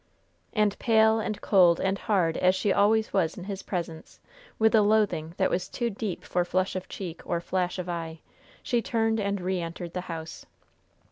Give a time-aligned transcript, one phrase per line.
[0.53, 4.19] And pale and cold and hard as she always was in his presence,
[4.57, 8.21] with a loathing that was too deep for flush of cheek or flash of eye,
[8.63, 10.47] she turned and re entered the house.